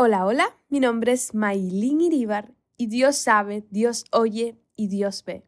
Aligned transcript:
Hola, 0.00 0.24
hola, 0.26 0.56
mi 0.68 0.78
nombre 0.78 1.10
es 1.10 1.34
Maylin 1.34 2.00
Iribar 2.00 2.52
y 2.76 2.86
Dios 2.86 3.16
sabe, 3.16 3.66
Dios 3.70 4.04
oye 4.12 4.56
y 4.76 4.86
Dios 4.86 5.24
ve. 5.26 5.42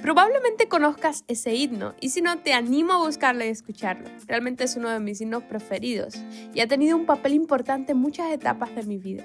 Probablemente 0.00 0.68
conozcas 0.68 1.24
ese 1.26 1.56
himno 1.56 1.96
y 2.00 2.10
si 2.10 2.22
no 2.22 2.38
te 2.38 2.52
animo 2.52 2.92
a 2.92 3.04
buscarlo 3.04 3.44
y 3.44 3.48
escucharlo. 3.48 4.08
Realmente 4.28 4.62
es 4.62 4.76
uno 4.76 4.88
de 4.88 5.00
mis 5.00 5.20
himnos 5.20 5.42
preferidos 5.42 6.14
y 6.54 6.60
ha 6.60 6.68
tenido 6.68 6.96
un 6.96 7.06
papel 7.06 7.34
importante 7.34 7.90
en 7.90 7.98
muchas 7.98 8.30
etapas 8.30 8.72
de 8.76 8.84
mi 8.84 8.98
vida. 8.98 9.24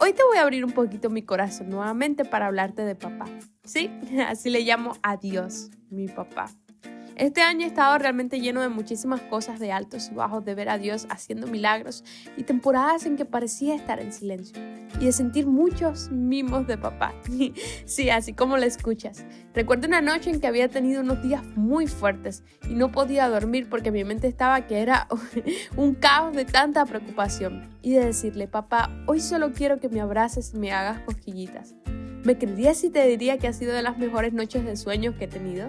Hoy 0.00 0.12
te 0.12 0.24
voy 0.24 0.38
a 0.38 0.42
abrir 0.42 0.64
un 0.64 0.72
poquito 0.72 1.08
mi 1.08 1.22
corazón 1.22 1.70
nuevamente 1.70 2.24
para 2.24 2.48
hablarte 2.48 2.84
de 2.84 2.96
papá. 2.96 3.26
Sí, 3.62 3.92
así 4.26 4.50
le 4.50 4.62
llamo 4.62 4.96
a 5.04 5.18
Dios, 5.18 5.70
mi 5.88 6.08
papá. 6.08 6.50
Este 7.16 7.40
año 7.40 7.64
ha 7.64 7.68
estado 7.68 7.96
realmente 7.96 8.40
lleno 8.40 8.60
de 8.60 8.68
muchísimas 8.68 9.22
cosas, 9.22 9.58
de 9.58 9.72
altos 9.72 10.10
y 10.12 10.14
bajos, 10.14 10.44
de 10.44 10.54
ver 10.54 10.68
a 10.68 10.76
Dios 10.76 11.06
haciendo 11.08 11.46
milagros 11.46 12.04
y 12.36 12.42
temporadas 12.42 13.06
en 13.06 13.16
que 13.16 13.24
parecía 13.24 13.74
estar 13.74 14.00
en 14.00 14.12
silencio 14.12 14.62
y 15.00 15.06
de 15.06 15.12
sentir 15.12 15.46
muchos 15.46 16.10
mimos 16.10 16.66
de 16.66 16.76
papá. 16.76 17.14
sí, 17.86 18.10
así 18.10 18.34
como 18.34 18.58
lo 18.58 18.64
escuchas. 18.64 19.24
Recuerdo 19.54 19.86
una 19.86 20.02
noche 20.02 20.28
en 20.28 20.40
que 20.40 20.46
había 20.46 20.68
tenido 20.68 21.00
unos 21.00 21.22
días 21.22 21.42
muy 21.56 21.86
fuertes 21.86 22.44
y 22.68 22.74
no 22.74 22.92
podía 22.92 23.30
dormir 23.30 23.70
porque 23.70 23.90
mi 23.90 24.04
mente 24.04 24.28
estaba 24.28 24.66
que 24.66 24.80
era 24.80 25.08
un 25.76 25.94
caos 25.94 26.36
de 26.36 26.44
tanta 26.44 26.84
preocupación 26.84 27.70
y 27.80 27.94
de 27.94 28.04
decirle, 28.04 28.46
papá, 28.46 28.90
hoy 29.06 29.20
solo 29.20 29.54
quiero 29.54 29.80
que 29.80 29.88
me 29.88 30.02
abraces 30.02 30.52
y 30.52 30.58
me 30.58 30.70
hagas 30.70 31.00
cosquillitas. 31.00 31.76
¿Me 32.24 32.36
creerías 32.36 32.76
si 32.76 32.90
te 32.90 33.06
diría 33.06 33.38
que 33.38 33.48
ha 33.48 33.54
sido 33.54 33.72
de 33.72 33.82
las 33.82 33.96
mejores 33.96 34.34
noches 34.34 34.66
de 34.66 34.76
sueños 34.76 35.14
que 35.14 35.24
he 35.24 35.28
tenido? 35.28 35.68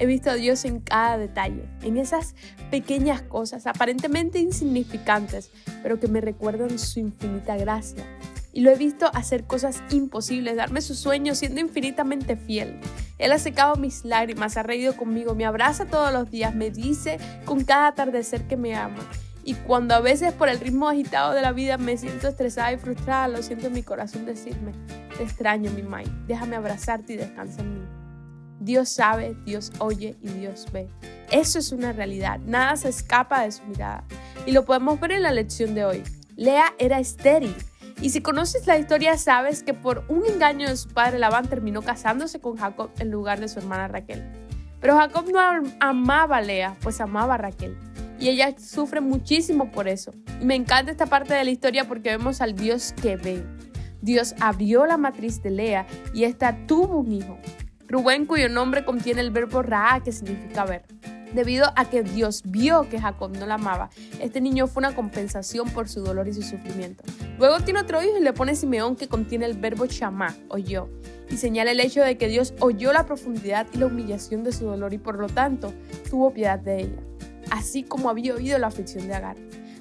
He 0.00 0.06
visto 0.06 0.30
a 0.30 0.34
Dios 0.34 0.64
en 0.64 0.80
cada 0.80 1.18
detalle, 1.18 1.64
en 1.82 1.96
esas 1.96 2.34
pequeñas 2.70 3.22
cosas 3.22 3.66
aparentemente 3.66 4.38
insignificantes, 4.38 5.50
pero 5.82 5.98
que 5.98 6.08
me 6.08 6.20
recuerdan 6.20 6.78
su 6.78 7.00
infinita 7.00 7.56
gracia. 7.56 8.04
Y 8.52 8.60
lo 8.60 8.70
he 8.70 8.76
visto 8.76 9.10
hacer 9.12 9.44
cosas 9.44 9.82
imposibles, 9.90 10.56
darme 10.56 10.80
sus 10.80 10.98
sueños 10.98 11.38
siendo 11.38 11.60
infinitamente 11.60 12.36
fiel. 12.36 12.80
Él 13.18 13.32
ha 13.32 13.38
secado 13.38 13.76
mis 13.76 14.04
lágrimas, 14.04 14.56
ha 14.56 14.62
reído 14.62 14.96
conmigo, 14.96 15.34
me 15.34 15.44
abraza 15.44 15.86
todos 15.86 16.12
los 16.12 16.30
días, 16.30 16.54
me 16.54 16.70
dice 16.70 17.18
con 17.44 17.64
cada 17.64 17.88
atardecer 17.88 18.46
que 18.46 18.56
me 18.56 18.76
ama. 18.76 19.04
Y 19.44 19.54
cuando 19.54 19.94
a 19.94 20.00
veces 20.00 20.32
por 20.32 20.48
el 20.48 20.60
ritmo 20.60 20.88
agitado 20.88 21.32
de 21.32 21.42
la 21.42 21.52
vida 21.52 21.78
me 21.78 21.96
siento 21.96 22.28
estresada 22.28 22.72
y 22.72 22.78
frustrada, 22.78 23.28
lo 23.28 23.42
siento 23.42 23.68
en 23.68 23.72
mi 23.72 23.82
corazón 23.82 24.26
decirme, 24.26 24.72
te 25.16 25.22
extraño 25.22 25.70
mi 25.70 25.82
Mai, 25.82 26.06
déjame 26.26 26.56
abrazarte 26.56 27.14
y 27.14 27.16
descansa 27.16 27.62
en 27.62 27.74
mí. 27.74 27.97
Dios 28.60 28.88
sabe, 28.88 29.36
Dios 29.44 29.72
oye 29.78 30.16
y 30.22 30.28
Dios 30.28 30.66
ve. 30.72 30.88
Eso 31.30 31.58
es 31.58 31.72
una 31.72 31.92
realidad, 31.92 32.40
nada 32.40 32.76
se 32.76 32.88
escapa 32.88 33.42
de 33.42 33.52
su 33.52 33.64
mirada. 33.64 34.04
Y 34.46 34.52
lo 34.52 34.64
podemos 34.64 34.98
ver 35.00 35.12
en 35.12 35.22
la 35.22 35.32
lección 35.32 35.74
de 35.74 35.84
hoy. 35.84 36.02
Lea 36.36 36.74
era 36.78 37.00
estéril. 37.00 37.54
Y 38.00 38.10
si 38.10 38.20
conoces 38.20 38.66
la 38.66 38.78
historia, 38.78 39.18
sabes 39.18 39.62
que 39.62 39.74
por 39.74 40.04
un 40.08 40.24
engaño 40.24 40.68
de 40.68 40.76
su 40.76 40.88
padre 40.88 41.18
Labán 41.18 41.48
terminó 41.48 41.82
casándose 41.82 42.40
con 42.40 42.56
Jacob 42.56 42.90
en 42.98 43.10
lugar 43.10 43.40
de 43.40 43.48
su 43.48 43.58
hermana 43.58 43.88
Raquel. 43.88 44.24
Pero 44.80 44.96
Jacob 44.96 45.24
no 45.32 45.40
amaba 45.80 46.36
a 46.36 46.40
Lea, 46.40 46.76
pues 46.80 47.00
amaba 47.00 47.34
a 47.34 47.38
Raquel. 47.38 47.76
Y 48.20 48.28
ella 48.28 48.54
sufre 48.58 49.00
muchísimo 49.00 49.70
por 49.70 49.88
eso. 49.88 50.12
Y 50.40 50.44
me 50.44 50.54
encanta 50.54 50.92
esta 50.92 51.06
parte 51.06 51.34
de 51.34 51.44
la 51.44 51.50
historia 51.50 51.86
porque 51.86 52.10
vemos 52.10 52.40
al 52.40 52.54
Dios 52.54 52.94
que 53.00 53.16
ve. 53.16 53.44
Dios 54.00 54.34
abrió 54.40 54.86
la 54.86 54.96
matriz 54.96 55.42
de 55.42 55.50
Lea 55.50 55.86
y 56.14 56.24
ésta 56.24 56.66
tuvo 56.66 56.98
un 56.98 57.12
hijo. 57.12 57.38
Rubén, 57.88 58.26
cuyo 58.26 58.50
nombre 58.50 58.84
contiene 58.84 59.22
el 59.22 59.30
verbo 59.30 59.62
ra, 59.62 60.02
que 60.04 60.12
significa 60.12 60.66
ver. 60.66 60.84
Debido 61.32 61.72
a 61.74 61.88
que 61.88 62.02
Dios 62.02 62.42
vio 62.44 62.88
que 62.88 63.00
Jacob 63.00 63.36
no 63.36 63.46
la 63.46 63.54
amaba, 63.54 63.88
este 64.20 64.40
niño 64.40 64.66
fue 64.66 64.80
una 64.80 64.94
compensación 64.94 65.68
por 65.70 65.88
su 65.88 66.00
dolor 66.02 66.28
y 66.28 66.34
su 66.34 66.42
sufrimiento. 66.42 67.04
Luego 67.38 67.60
tiene 67.60 67.80
otro 67.80 68.02
hijo 68.02 68.18
y 68.18 68.22
le 68.22 68.32
pone 68.32 68.56
Simeón, 68.56 68.94
que 68.94 69.08
contiene 69.08 69.46
el 69.46 69.56
verbo 69.56 69.86
chamá, 69.86 70.34
oyó, 70.48 70.88
y 71.30 71.36
señala 71.38 71.70
el 71.70 71.80
hecho 71.80 72.02
de 72.02 72.18
que 72.18 72.28
Dios 72.28 72.54
oyó 72.60 72.92
la 72.92 73.06
profundidad 73.06 73.66
y 73.72 73.78
la 73.78 73.86
humillación 73.86 74.44
de 74.44 74.52
su 74.52 74.66
dolor 74.66 74.92
y 74.92 74.98
por 74.98 75.18
lo 75.18 75.28
tanto 75.28 75.72
tuvo 76.10 76.32
piedad 76.32 76.58
de 76.58 76.80
ella, 76.80 77.02
así 77.50 77.82
como 77.82 78.10
había 78.10 78.34
oído 78.34 78.58
la 78.58 78.66
aflicción 78.66 79.06
de 79.06 79.14
Agar. 79.14 79.36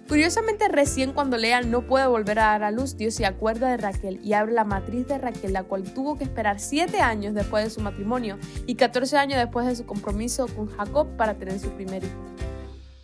Curiosamente, 0.08 0.70
recién 0.70 1.12
cuando 1.12 1.38
Lea 1.38 1.62
no 1.62 1.82
puede 1.82 2.08
volver 2.08 2.40
a 2.40 2.46
dar 2.46 2.64
a 2.64 2.72
luz, 2.72 2.96
Dios 2.96 3.14
se 3.14 3.26
acuerda 3.26 3.70
de 3.70 3.78
Raquel 3.78 4.22
y 4.24 4.34
abre 4.34 4.54
la 4.54 4.64
matriz 4.64 5.06
de 5.06 5.18
Raquel, 5.18 5.52
la 5.52 5.64
cual 5.64 5.84
tuvo 5.84 6.18
que 6.18 6.24
esperar 6.24 6.62
7 6.62 7.02
años 7.02 7.34
después 7.34 7.66
de 7.66 7.70
su 7.70 7.82
matrimonio 7.82 8.38
y 8.66 8.76
14 8.76 9.18
años 9.18 9.38
después 9.38 9.68
de 9.68 9.76
su 9.76 9.86
compromiso 9.86 10.48
con 10.48 10.68
Jacob 10.68 11.08
para 11.18 11.34
tener 11.34 11.60
su 11.60 11.72
primer 11.72 12.06
hijo. 12.06 12.16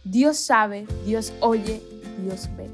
Dios 0.06 0.38
sabe, 0.38 0.88
Dios 1.06 1.34
oye, 1.42 1.82
Dios 2.20 2.50
ve. 2.56 2.70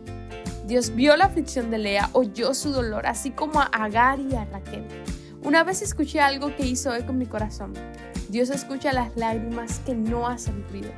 Dios 0.68 0.94
vio 0.94 1.18
la 1.18 1.25
aflicción 1.25 1.72
de 1.72 1.79
Lea, 1.79 2.12
oyó 2.13 2.53
su 2.53 2.72
dolor, 2.72 3.07
así 3.07 3.31
como 3.31 3.59
a 3.59 3.66
Agar 3.66 4.19
y 4.19 4.35
a 4.35 4.45
Raquel. 4.45 4.85
Una 5.44 5.63
vez 5.63 5.81
escuché 5.81 6.19
algo 6.19 6.56
que 6.56 6.68
hizo 6.68 6.94
eco 6.94 7.13
en 7.13 7.18
mi 7.18 7.25
corazón. 7.25 7.73
Dios 8.29 8.51
escucha 8.51 8.94
las 8.94 9.18
lágrimas 9.18 9.79
que 9.79 9.95
no 9.95 10.28
hacen 10.28 10.63
ruido. 10.69 10.91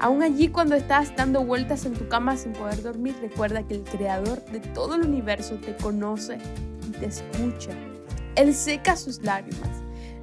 Aún 0.00 0.22
allí 0.22 0.48
cuando 0.48 0.76
estás 0.76 1.14
dando 1.14 1.44
vueltas 1.44 1.84
en 1.84 1.92
tu 1.92 2.08
cama 2.08 2.34
sin 2.38 2.54
poder 2.54 2.82
dormir, 2.82 3.14
recuerda 3.20 3.62
que 3.64 3.74
el 3.74 3.84
creador 3.84 4.42
de 4.46 4.60
todo 4.60 4.94
el 4.94 5.02
universo 5.02 5.56
te 5.56 5.76
conoce 5.76 6.38
y 6.88 6.92
te 6.92 7.04
escucha. 7.04 7.72
Él 8.34 8.54
seca 8.54 8.96
sus 8.96 9.22
lágrimas. 9.22 9.68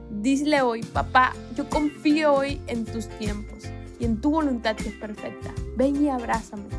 Dile 0.10 0.64
hoy, 0.64 0.82
papá, 0.82 1.34
yo 1.56 1.70
confío 1.70 2.34
hoy 2.34 2.60
en 2.66 2.86
tus 2.86 3.08
tiempos 3.20 3.66
y 4.00 4.06
en 4.06 4.20
tu 4.20 4.32
voluntad 4.32 4.76
que 4.76 4.90
es 4.90 4.96
perfecta. 4.96 5.54
Ven 5.76 6.04
y 6.04 6.10
abrázame. 6.10 6.70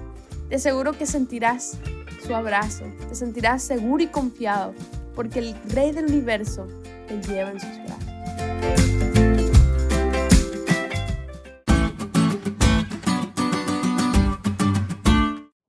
Te 0.49 0.57
aseguro 0.57 0.93
que 0.93 1.07
sentirás 1.07 1.79
su 2.27 2.35
abrazo, 2.35 2.85
te 3.09 3.15
sentirás 3.15 3.63
seguro 3.63 4.03
y 4.03 4.09
confiado, 4.09 4.75
porque 5.15 5.39
el 5.39 5.55
Rey 5.69 5.93
del 5.93 6.07
universo 6.07 6.67
te 7.07 7.23
lleva 7.23 7.53
en 7.53 7.61
sus 7.61 7.79
brazos. 7.85 9.08